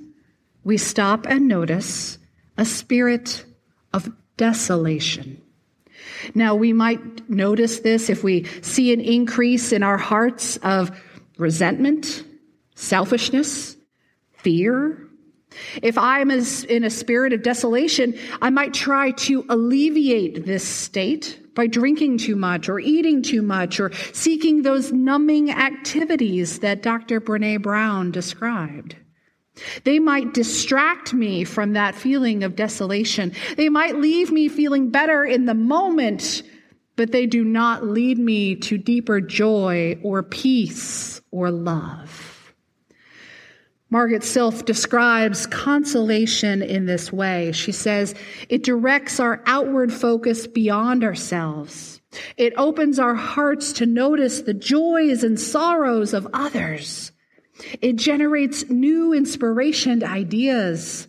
we 0.65 0.77
stop 0.77 1.25
and 1.27 1.47
notice 1.47 2.19
a 2.57 2.65
spirit 2.65 3.45
of 3.93 4.11
desolation. 4.35 5.41
Now, 6.33 6.55
we 6.55 6.73
might 6.73 7.29
notice 7.29 7.79
this 7.79 8.09
if 8.09 8.23
we 8.23 8.45
see 8.61 8.93
an 8.93 9.01
increase 9.01 9.71
in 9.71 9.83
our 9.83 9.97
hearts 9.97 10.57
of 10.57 10.97
resentment, 11.37 12.23
selfishness, 12.75 13.75
fear, 14.33 15.05
if 15.81 15.97
I'm 15.97 16.31
in 16.31 16.83
a 16.83 16.89
spirit 16.89 17.33
of 17.33 17.43
desolation, 17.43 18.17
I 18.41 18.49
might 18.49 18.73
try 18.73 19.11
to 19.11 19.45
alleviate 19.49 20.45
this 20.45 20.67
state 20.67 21.39
by 21.55 21.67
drinking 21.67 22.17
too 22.17 22.35
much 22.35 22.67
or 22.67 22.79
eating 22.79 23.21
too 23.21 23.41
much 23.41 23.79
or 23.79 23.91
seeking 24.13 24.61
those 24.61 24.91
numbing 24.91 25.51
activities 25.51 26.59
that 26.59 26.81
Dr. 26.81 27.21
Brene 27.21 27.61
Brown 27.61 28.11
described. 28.11 28.95
They 29.83 29.99
might 29.99 30.33
distract 30.33 31.13
me 31.13 31.43
from 31.43 31.73
that 31.73 31.95
feeling 31.95 32.43
of 32.43 32.55
desolation. 32.55 33.33
They 33.55 33.69
might 33.69 33.95
leave 33.95 34.31
me 34.31 34.47
feeling 34.47 34.89
better 34.89 35.23
in 35.23 35.45
the 35.45 35.53
moment, 35.53 36.43
but 36.95 37.11
they 37.11 37.25
do 37.25 37.43
not 37.43 37.83
lead 37.85 38.17
me 38.17 38.55
to 38.55 38.77
deeper 38.77 39.21
joy 39.21 39.99
or 40.03 40.23
peace 40.23 41.21
or 41.31 41.51
love. 41.51 42.53
Margaret 43.89 44.23
Silf 44.23 44.65
describes 44.65 45.45
consolation 45.45 46.61
in 46.61 46.85
this 46.85 47.13
way. 47.13 47.51
She 47.51 47.71
says, 47.71 48.15
it 48.49 48.63
directs 48.63 49.19
our 49.19 49.43
outward 49.45 49.93
focus 49.93 50.47
beyond 50.47 51.03
ourselves. 51.03 52.01
It 52.35 52.53
opens 52.57 52.99
our 52.99 53.15
hearts 53.15 53.73
to 53.73 53.85
notice 53.85 54.41
the 54.41 54.53
joys 54.53 55.23
and 55.23 55.39
sorrows 55.39 56.13
of 56.13 56.27
others. 56.33 57.11
It 57.81 57.95
generates 57.95 58.69
new 58.69 59.13
inspiration 59.13 60.03
ideas. 60.03 61.07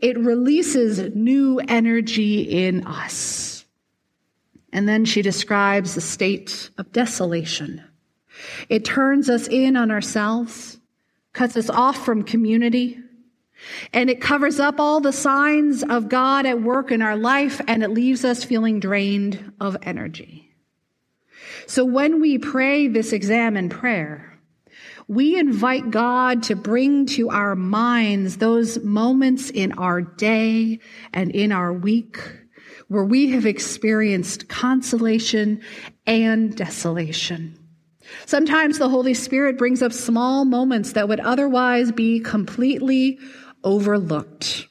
It 0.00 0.18
releases 0.18 1.14
new 1.14 1.60
energy 1.68 2.42
in 2.42 2.86
us. 2.86 3.64
And 4.72 4.88
then 4.88 5.04
she 5.04 5.22
describes 5.22 5.96
a 5.96 6.00
state 6.00 6.70
of 6.78 6.92
desolation. 6.92 7.82
It 8.68 8.84
turns 8.84 9.28
us 9.28 9.46
in 9.48 9.76
on 9.76 9.90
ourselves, 9.90 10.78
cuts 11.32 11.56
us 11.56 11.68
off 11.68 12.04
from 12.04 12.22
community, 12.22 12.98
and 13.92 14.10
it 14.10 14.20
covers 14.20 14.58
up 14.58 14.80
all 14.80 15.00
the 15.00 15.12
signs 15.12 15.82
of 15.84 16.08
God 16.08 16.46
at 16.46 16.62
work 16.62 16.90
in 16.90 17.02
our 17.02 17.16
life, 17.16 17.60
and 17.68 17.82
it 17.82 17.90
leaves 17.90 18.24
us 18.24 18.44
feeling 18.44 18.80
drained 18.80 19.52
of 19.60 19.76
energy. 19.82 20.50
So 21.66 21.84
when 21.84 22.20
we 22.20 22.38
pray 22.38 22.88
this 22.88 23.12
examen 23.12 23.68
prayer, 23.68 24.31
we 25.08 25.38
invite 25.38 25.90
God 25.90 26.44
to 26.44 26.56
bring 26.56 27.06
to 27.06 27.30
our 27.30 27.56
minds 27.56 28.36
those 28.36 28.78
moments 28.82 29.50
in 29.50 29.72
our 29.72 30.00
day 30.00 30.80
and 31.12 31.30
in 31.30 31.52
our 31.52 31.72
week 31.72 32.18
where 32.88 33.04
we 33.04 33.30
have 33.30 33.46
experienced 33.46 34.48
consolation 34.48 35.60
and 36.06 36.54
desolation. 36.56 37.58
Sometimes 38.26 38.78
the 38.78 38.88
Holy 38.88 39.14
Spirit 39.14 39.56
brings 39.56 39.82
up 39.82 39.92
small 39.92 40.44
moments 40.44 40.92
that 40.92 41.08
would 41.08 41.20
otherwise 41.20 41.92
be 41.92 42.20
completely 42.20 43.18
overlooked. 43.64 44.68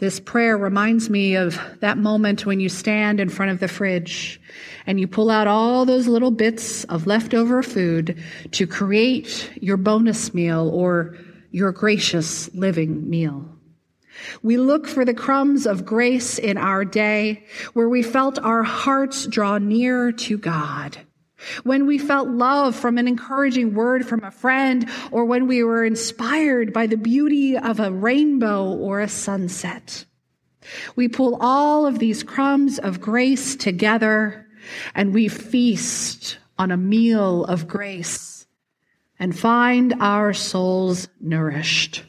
This 0.00 0.18
prayer 0.18 0.56
reminds 0.56 1.10
me 1.10 1.36
of 1.36 1.60
that 1.80 1.98
moment 1.98 2.46
when 2.46 2.58
you 2.58 2.70
stand 2.70 3.20
in 3.20 3.28
front 3.28 3.52
of 3.52 3.60
the 3.60 3.68
fridge 3.68 4.40
and 4.86 4.98
you 4.98 5.06
pull 5.06 5.28
out 5.28 5.46
all 5.46 5.84
those 5.84 6.08
little 6.08 6.30
bits 6.30 6.84
of 6.84 7.06
leftover 7.06 7.62
food 7.62 8.18
to 8.52 8.66
create 8.66 9.52
your 9.60 9.76
bonus 9.76 10.32
meal 10.32 10.70
or 10.70 11.18
your 11.50 11.70
gracious 11.70 12.48
living 12.54 13.10
meal. 13.10 13.46
We 14.42 14.56
look 14.56 14.88
for 14.88 15.04
the 15.04 15.12
crumbs 15.12 15.66
of 15.66 15.84
grace 15.84 16.38
in 16.38 16.56
our 16.56 16.82
day 16.86 17.44
where 17.74 17.90
we 17.90 18.02
felt 18.02 18.38
our 18.38 18.62
hearts 18.62 19.26
draw 19.26 19.58
near 19.58 20.12
to 20.12 20.38
God. 20.38 20.96
When 21.62 21.86
we 21.86 21.98
felt 21.98 22.28
love 22.28 22.76
from 22.76 22.98
an 22.98 23.08
encouraging 23.08 23.74
word 23.74 24.06
from 24.06 24.22
a 24.24 24.30
friend, 24.30 24.88
or 25.10 25.24
when 25.24 25.46
we 25.46 25.62
were 25.62 25.84
inspired 25.84 26.72
by 26.72 26.86
the 26.86 26.96
beauty 26.96 27.56
of 27.56 27.80
a 27.80 27.90
rainbow 27.90 28.72
or 28.72 29.00
a 29.00 29.08
sunset. 29.08 30.04
We 30.96 31.08
pull 31.08 31.36
all 31.40 31.86
of 31.86 31.98
these 31.98 32.22
crumbs 32.22 32.78
of 32.78 33.00
grace 33.00 33.56
together 33.56 34.46
and 34.94 35.14
we 35.14 35.28
feast 35.28 36.38
on 36.58 36.70
a 36.70 36.76
meal 36.76 37.44
of 37.44 37.66
grace 37.66 38.46
and 39.18 39.38
find 39.38 39.94
our 40.00 40.32
souls 40.32 41.08
nourished. 41.20 42.04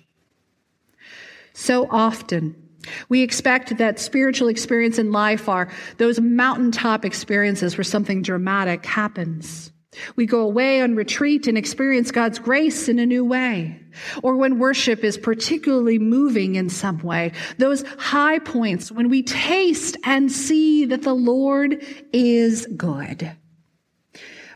So 1.54 1.88
often, 1.90 2.61
we 3.10 3.22
expect 3.22 3.78
that 3.78 4.00
spiritual 4.00 4.48
experience 4.48 4.98
in 4.98 5.12
life 5.12 5.48
are 5.48 5.70
those 5.98 6.20
mountaintop 6.20 7.06
experiences 7.06 7.78
where 7.78 7.84
something 7.84 8.22
dramatic 8.22 8.86
happens. 8.86 9.72
We 10.16 10.26
go 10.26 10.42
away 10.42 10.82
on 10.82 10.96
retreat 10.96 11.48
and 11.48 11.58
experience 11.58 12.12
God's 12.12 12.40
grace 12.40 12.88
in 12.88 12.98
a 12.98 13.06
new 13.06 13.26
way. 13.26 13.78
Or 14.24 14.38
when 14.38 14.58
worship 14.58 15.04
is 15.04 15.18
particularly 15.18 16.00
moving 16.00 16.56
in 16.56 16.70
some 16.70 17.00
way. 17.00 17.34
Those 17.58 17.84
high 17.98 18.40
points 18.40 18.90
when 18.90 19.10
we 19.10 19.22
taste 19.22 19.98
and 20.06 20.32
see 20.32 20.86
that 20.86 21.02
the 21.02 21.14
Lord 21.14 21.86
is 22.14 22.68
good. 22.78 23.36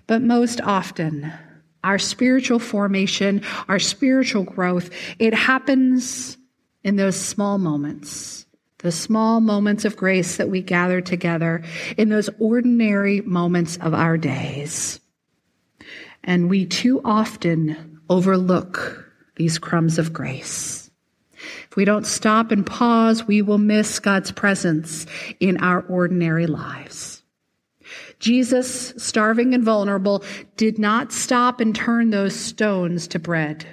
But 0.07 0.21
most 0.21 0.61
often, 0.61 1.33
our 1.83 1.99
spiritual 1.99 2.59
formation, 2.59 3.41
our 3.67 3.79
spiritual 3.79 4.43
growth, 4.43 4.89
it 5.19 5.33
happens 5.33 6.37
in 6.85 6.97
those 6.97 7.19
small 7.19 7.57
moments, 7.57 8.45
the 8.77 8.91
small 8.91 9.41
moments 9.41 9.85
of 9.85 9.97
grace 9.97 10.37
that 10.37 10.49
we 10.49 10.61
gather 10.61 11.01
together 11.01 11.63
in 11.97 12.09
those 12.09 12.29
ordinary 12.37 13.21
moments 13.21 13.75
of 13.77 13.95
our 13.95 14.17
days. 14.17 14.99
And 16.23 16.47
we 16.47 16.67
too 16.67 17.01
often 17.03 17.99
overlook 18.07 19.03
these 19.35 19.57
crumbs 19.57 19.97
of 19.97 20.13
grace. 20.13 20.91
If 21.69 21.75
we 21.75 21.85
don't 21.85 22.05
stop 22.05 22.51
and 22.51 22.63
pause, 22.63 23.25
we 23.25 23.41
will 23.41 23.57
miss 23.57 23.99
God's 23.99 24.31
presence 24.31 25.07
in 25.39 25.57
our 25.57 25.81
ordinary 25.89 26.45
lives. 26.45 27.23
Jesus, 28.19 28.93
starving 28.97 29.55
and 29.55 29.63
vulnerable, 29.63 30.23
did 30.55 30.77
not 30.77 31.11
stop 31.11 31.59
and 31.59 31.75
turn 31.75 32.11
those 32.11 32.35
stones 32.35 33.07
to 33.07 33.17
bread. 33.17 33.65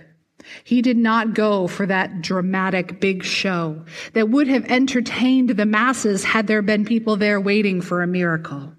He 0.64 0.82
did 0.82 0.96
not 0.96 1.34
go 1.34 1.66
for 1.66 1.86
that 1.86 2.22
dramatic 2.22 3.00
big 3.00 3.24
show 3.24 3.84
that 4.12 4.28
would 4.28 4.48
have 4.48 4.64
entertained 4.66 5.50
the 5.50 5.66
masses 5.66 6.24
had 6.24 6.46
there 6.46 6.62
been 6.62 6.84
people 6.84 7.16
there 7.16 7.40
waiting 7.40 7.80
for 7.80 8.02
a 8.02 8.06
miracle. 8.06 8.72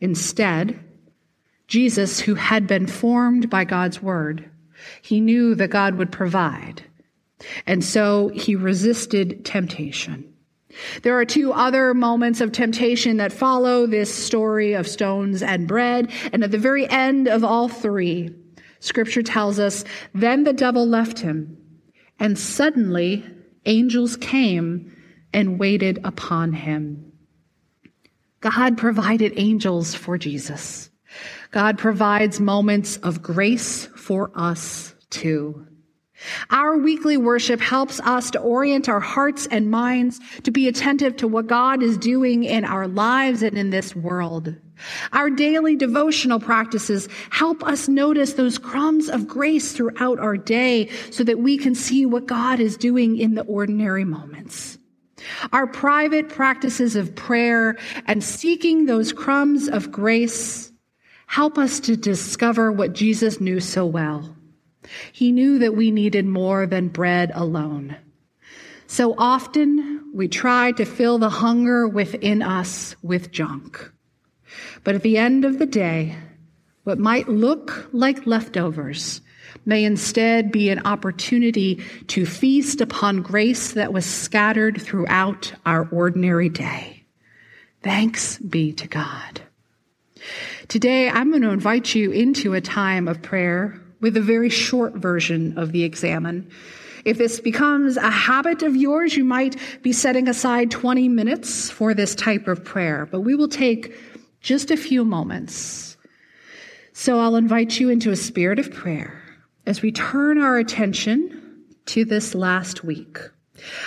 Instead, 0.00 0.78
Jesus, 1.68 2.20
who 2.20 2.34
had 2.34 2.66
been 2.66 2.86
formed 2.86 3.48
by 3.48 3.64
God's 3.64 4.02
word, 4.02 4.50
he 5.02 5.20
knew 5.20 5.54
that 5.54 5.68
God 5.68 5.96
would 5.96 6.10
provide. 6.10 6.82
And 7.66 7.84
so 7.84 8.28
he 8.28 8.56
resisted 8.56 9.44
temptation. 9.44 10.30
There 11.02 11.18
are 11.18 11.24
two 11.24 11.52
other 11.52 11.94
moments 11.94 12.40
of 12.40 12.52
temptation 12.52 13.16
that 13.16 13.32
follow 13.32 13.86
this 13.86 14.12
story 14.12 14.74
of 14.74 14.86
stones 14.86 15.42
and 15.42 15.66
bread. 15.66 16.10
And 16.32 16.44
at 16.44 16.50
the 16.50 16.58
very 16.58 16.88
end 16.88 17.28
of 17.28 17.44
all 17.44 17.68
three, 17.68 18.30
Scripture 18.80 19.22
tells 19.22 19.58
us, 19.58 19.84
then 20.14 20.44
the 20.44 20.52
devil 20.52 20.86
left 20.86 21.20
him, 21.20 21.56
and 22.18 22.38
suddenly 22.38 23.24
angels 23.66 24.16
came 24.16 24.96
and 25.32 25.58
waited 25.58 26.00
upon 26.02 26.52
him. 26.52 27.12
God 28.40 28.78
provided 28.78 29.34
angels 29.36 29.94
for 29.94 30.16
Jesus. 30.18 30.90
God 31.50 31.78
provides 31.78 32.40
moments 32.40 32.96
of 32.98 33.22
grace 33.22 33.86
for 33.96 34.30
us 34.34 34.94
too. 35.10 35.66
Our 36.50 36.76
weekly 36.76 37.16
worship 37.16 37.60
helps 37.60 37.98
us 38.00 38.30
to 38.32 38.40
orient 38.40 38.88
our 38.88 39.00
hearts 39.00 39.46
and 39.46 39.70
minds 39.70 40.20
to 40.42 40.50
be 40.50 40.68
attentive 40.68 41.16
to 41.18 41.28
what 41.28 41.46
God 41.46 41.82
is 41.82 41.96
doing 41.96 42.44
in 42.44 42.64
our 42.64 42.86
lives 42.86 43.42
and 43.42 43.56
in 43.56 43.70
this 43.70 43.96
world. 43.96 44.54
Our 45.12 45.30
daily 45.30 45.76
devotional 45.76 46.40
practices 46.40 47.08
help 47.30 47.64
us 47.64 47.88
notice 47.88 48.34
those 48.34 48.58
crumbs 48.58 49.08
of 49.08 49.28
grace 49.28 49.72
throughout 49.72 50.18
our 50.18 50.36
day 50.36 50.88
so 51.10 51.24
that 51.24 51.38
we 51.38 51.58
can 51.58 51.74
see 51.74 52.06
what 52.06 52.26
God 52.26 52.60
is 52.60 52.76
doing 52.76 53.18
in 53.18 53.34
the 53.34 53.44
ordinary 53.44 54.04
moments. 54.04 54.78
Our 55.52 55.66
private 55.66 56.28
practices 56.28 56.96
of 56.96 57.14
prayer 57.14 57.76
and 58.06 58.24
seeking 58.24 58.86
those 58.86 59.12
crumbs 59.12 59.68
of 59.68 59.92
grace 59.92 60.72
help 61.26 61.58
us 61.58 61.80
to 61.80 61.96
discover 61.96 62.72
what 62.72 62.92
Jesus 62.92 63.40
knew 63.40 63.60
so 63.60 63.86
well. 63.86 64.34
He 65.12 65.30
knew 65.30 65.58
that 65.58 65.76
we 65.76 65.90
needed 65.90 66.26
more 66.26 66.66
than 66.66 66.88
bread 66.88 67.30
alone. 67.34 67.96
So 68.86 69.14
often 69.16 70.10
we 70.12 70.26
try 70.26 70.72
to 70.72 70.84
fill 70.84 71.18
the 71.18 71.30
hunger 71.30 71.86
within 71.86 72.42
us 72.42 72.96
with 73.02 73.30
junk. 73.30 73.92
But 74.84 74.94
at 74.94 75.02
the 75.02 75.18
end 75.18 75.44
of 75.44 75.58
the 75.58 75.66
day, 75.66 76.16
what 76.84 76.98
might 76.98 77.28
look 77.28 77.88
like 77.92 78.26
leftovers 78.26 79.20
may 79.64 79.84
instead 79.84 80.50
be 80.50 80.70
an 80.70 80.86
opportunity 80.86 81.82
to 82.08 82.24
feast 82.24 82.80
upon 82.80 83.22
grace 83.22 83.72
that 83.72 83.92
was 83.92 84.06
scattered 84.06 84.80
throughout 84.80 85.52
our 85.66 85.88
ordinary 85.90 86.48
day. 86.48 87.04
Thanks 87.82 88.38
be 88.38 88.72
to 88.74 88.88
God. 88.88 89.40
Today, 90.68 91.08
I'm 91.08 91.30
going 91.30 91.42
to 91.42 91.50
invite 91.50 91.94
you 91.94 92.12
into 92.12 92.54
a 92.54 92.60
time 92.60 93.08
of 93.08 93.22
prayer 93.22 93.80
with 94.00 94.16
a 94.16 94.20
very 94.20 94.50
short 94.50 94.94
version 94.94 95.58
of 95.58 95.72
the 95.72 95.84
examen. 95.84 96.50
If 97.04 97.16
this 97.18 97.40
becomes 97.40 97.96
a 97.96 98.10
habit 98.10 98.62
of 98.62 98.76
yours, 98.76 99.16
you 99.16 99.24
might 99.24 99.56
be 99.82 99.92
setting 99.92 100.28
aside 100.28 100.70
20 100.70 101.08
minutes 101.08 101.70
for 101.70 101.94
this 101.94 102.14
type 102.14 102.46
of 102.46 102.62
prayer, 102.62 103.06
but 103.10 103.20
we 103.20 103.34
will 103.34 103.48
take 103.48 103.94
just 104.40 104.70
a 104.70 104.76
few 104.76 105.04
moments. 105.04 105.96
So 106.92 107.18
I'll 107.18 107.36
invite 107.36 107.78
you 107.78 107.88
into 107.88 108.10
a 108.10 108.16
spirit 108.16 108.58
of 108.58 108.72
prayer 108.72 109.22
as 109.66 109.82
we 109.82 109.92
turn 109.92 110.40
our 110.40 110.58
attention 110.58 111.64
to 111.86 112.04
this 112.04 112.34
last 112.34 112.84
week. 112.84 113.18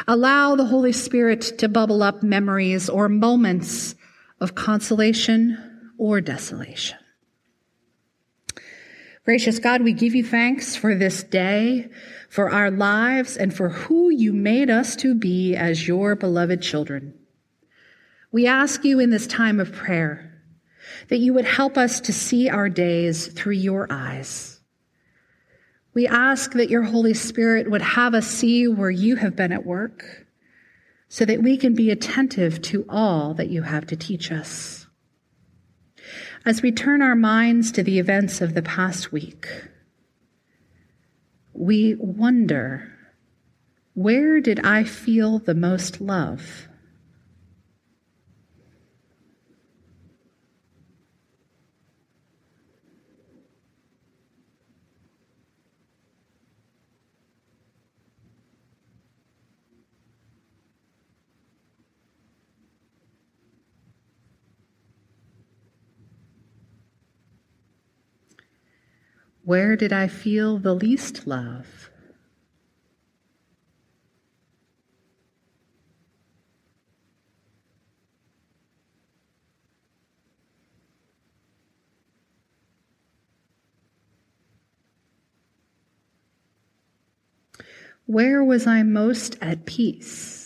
Allow 0.08 0.56
the 0.56 0.66
Holy 0.66 0.92
Spirit 0.94 1.42
to 1.60 1.68
bubble 1.68 2.04
up 2.04 2.24
memories 2.24 2.90
or 2.90 3.10
moments 3.10 3.96
of 4.40 4.56
consolation 4.56 5.92
or 5.98 6.22
desolation. 6.22 6.98
Gracious 9.26 9.58
God, 9.60 9.84
we 9.84 9.94
give 9.94 10.14
you 10.14 10.24
thanks 10.24 10.76
for 10.76 10.96
this 10.96 11.24
day, 11.24 11.90
for 12.30 12.50
our 12.50 12.70
lives, 12.70 13.38
and 13.38 13.54
for 13.54 13.70
who 13.70 14.10
you 14.10 14.34
made 14.34 14.70
us 14.70 14.98
to 14.98 15.16
be 15.16 15.56
as 15.56 15.88
your 15.88 16.16
beloved 16.16 16.62
children. 16.62 17.14
We 18.34 18.48
ask 18.48 18.84
you 18.84 19.00
in 19.00 19.12
this 19.12 19.28
time 19.28 19.60
of 19.62 19.72
prayer 19.72 20.33
that 21.10 21.20
you 21.20 21.34
would 21.34 21.46
help 21.46 21.78
us 21.78 22.00
to 22.02 22.14
see 22.14 22.50
our 22.50 22.70
days 22.70 23.28
through 23.28 23.54
your 23.54 23.88
eyes. 23.90 24.62
We 25.94 26.08
ask 26.08 26.54
that 26.54 26.70
your 26.70 26.84
Holy 26.84 27.14
Spirit 27.14 27.70
would 27.70 27.82
have 27.82 28.16
us 28.16 28.28
see 28.28 28.68
where 28.68 28.90
you 28.90 29.16
have 29.18 29.36
been 29.36 29.52
at 29.52 29.66
work 29.66 30.26
so 31.08 31.26
that 31.26 31.44
we 31.44 31.58
can 31.58 31.76
be 31.76 31.92
attentive 31.92 32.62
to 32.64 32.86
all 32.90 33.36
that 33.36 33.50
you 33.50 33.62
have 33.62 33.86
to 33.88 33.96
teach 33.96 34.32
us. 34.32 34.88
As 36.46 36.62
we 36.62 36.72
turn 36.72 37.02
our 37.02 37.16
minds 37.16 37.72
to 37.74 37.84
the 37.84 38.00
events 38.00 38.42
of 38.42 38.56
the 38.56 38.64
past 38.64 39.12
week, 39.12 39.48
we 41.54 41.96
wonder 42.00 42.92
where 43.94 44.42
did 44.42 44.66
I 44.66 44.84
feel 44.84 45.38
the 45.38 45.54
most 45.54 46.02
love? 46.02 46.68
Where 69.44 69.76
did 69.76 69.94
I 69.94 70.08
feel 70.08 70.58
the 70.58 70.74
least 70.74 71.28
love? 71.28 71.92
Where 88.06 88.42
was 88.44 88.66
I 88.66 88.82
most 88.84 89.38
at 89.42 89.66
peace? 89.66 90.43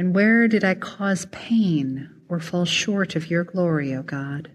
And 0.00 0.14
where 0.14 0.48
did 0.48 0.64
I 0.64 0.76
cause 0.76 1.26
pain 1.26 2.08
or 2.26 2.40
fall 2.40 2.64
short 2.64 3.16
of 3.16 3.30
your 3.30 3.44
glory, 3.44 3.94
O 3.94 4.02
God? 4.02 4.50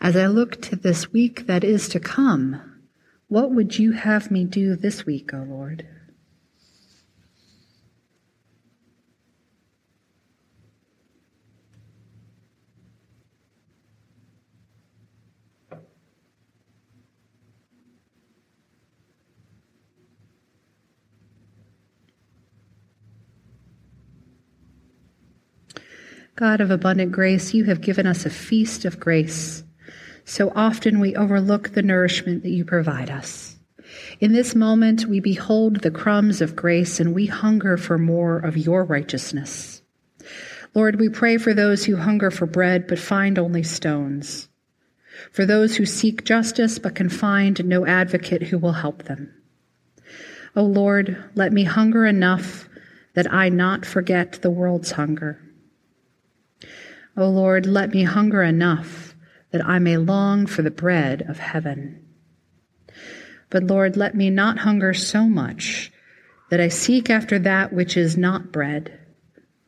As 0.00 0.16
I 0.16 0.28
look 0.28 0.62
to 0.62 0.76
this 0.76 1.12
week 1.12 1.48
that 1.48 1.64
is 1.64 1.88
to 1.88 1.98
come, 1.98 2.78
what 3.26 3.50
would 3.50 3.80
you 3.80 3.90
have 3.90 4.30
me 4.30 4.44
do 4.44 4.76
this 4.76 5.04
week, 5.04 5.34
O 5.34 5.38
Lord? 5.38 5.84
God 26.34 26.62
of 26.62 26.70
abundant 26.70 27.12
grace, 27.12 27.52
you 27.52 27.64
have 27.64 27.82
given 27.82 28.06
us 28.06 28.24
a 28.24 28.30
feast 28.30 28.86
of 28.86 28.98
grace. 28.98 29.64
So 30.24 30.50
often 30.56 30.98
we 30.98 31.14
overlook 31.14 31.70
the 31.70 31.82
nourishment 31.82 32.42
that 32.42 32.50
you 32.50 32.64
provide 32.64 33.10
us. 33.10 33.56
In 34.18 34.32
this 34.32 34.54
moment, 34.54 35.04
we 35.04 35.20
behold 35.20 35.80
the 35.80 35.90
crumbs 35.90 36.40
of 36.40 36.56
grace 36.56 37.00
and 37.00 37.14
we 37.14 37.26
hunger 37.26 37.76
for 37.76 37.98
more 37.98 38.38
of 38.38 38.56
your 38.56 38.84
righteousness. 38.84 39.82
Lord, 40.74 40.98
we 40.98 41.10
pray 41.10 41.36
for 41.36 41.52
those 41.52 41.84
who 41.84 41.96
hunger 41.96 42.30
for 42.30 42.46
bread 42.46 42.86
but 42.86 42.98
find 42.98 43.38
only 43.38 43.62
stones, 43.62 44.48
for 45.32 45.44
those 45.44 45.76
who 45.76 45.84
seek 45.84 46.24
justice 46.24 46.78
but 46.78 46.94
can 46.94 47.10
find 47.10 47.62
no 47.66 47.84
advocate 47.84 48.44
who 48.44 48.58
will 48.58 48.72
help 48.72 49.02
them. 49.02 49.34
O 50.56 50.62
oh 50.62 50.64
Lord, 50.64 51.22
let 51.34 51.52
me 51.52 51.64
hunger 51.64 52.06
enough 52.06 52.68
that 53.14 53.30
I 53.30 53.50
not 53.50 53.84
forget 53.84 54.40
the 54.40 54.50
world's 54.50 54.92
hunger. 54.92 55.38
O 57.16 57.28
Lord, 57.28 57.66
let 57.66 57.90
me 57.90 58.04
hunger 58.04 58.42
enough 58.42 59.14
that 59.50 59.66
I 59.66 59.78
may 59.78 59.98
long 59.98 60.46
for 60.46 60.62
the 60.62 60.70
bread 60.70 61.22
of 61.28 61.38
heaven. 61.38 62.02
But 63.50 63.64
Lord, 63.64 63.96
let 63.96 64.14
me 64.14 64.30
not 64.30 64.58
hunger 64.58 64.94
so 64.94 65.24
much 65.24 65.92
that 66.50 66.60
I 66.60 66.68
seek 66.68 67.10
after 67.10 67.38
that 67.40 67.72
which 67.72 67.96
is 67.96 68.16
not 68.16 68.50
bread, 68.50 68.98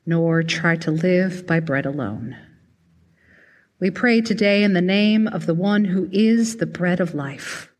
nor 0.06 0.42
try 0.42 0.76
to 0.76 0.90
live 0.90 1.46
by 1.46 1.60
bread 1.60 1.84
alone. 1.84 2.36
We 3.78 3.90
pray 3.90 4.22
today 4.22 4.62
in 4.62 4.72
the 4.72 4.80
name 4.80 5.26
of 5.26 5.44
the 5.44 5.54
one 5.54 5.84
who 5.84 6.08
is 6.12 6.56
the 6.56 6.66
bread 6.66 7.00
of 7.00 7.14
life. 7.14 7.70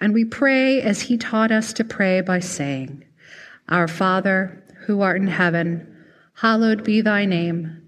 And 0.00 0.12
we 0.12 0.24
pray 0.26 0.82
as 0.82 1.02
he 1.02 1.16
taught 1.16 1.50
us 1.50 1.72
to 1.74 1.84
pray 1.84 2.20
by 2.20 2.40
saying, 2.40 3.04
Our 3.68 3.88
Father, 3.88 4.62
who 4.86 5.00
art 5.00 5.20
in 5.20 5.28
heaven, 5.28 5.96
hallowed 6.34 6.84
be 6.84 7.00
thy 7.00 7.24
name. 7.24 7.87